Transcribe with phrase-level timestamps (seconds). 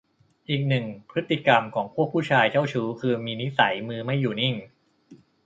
[0.49, 4.55] อีกหนึ่งพฤติกรรมของพวกผู้ชายเจ้าชู้คือ นิสัยมือไม่อยู่นิ่ง